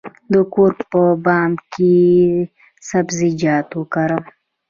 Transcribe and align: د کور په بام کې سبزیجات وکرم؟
د 0.33 0.35
کور 0.53 0.71
په 0.91 1.01
بام 1.25 1.51
کې 1.73 1.87
سبزیجات 2.89 3.67
وکرم؟ 3.79 4.23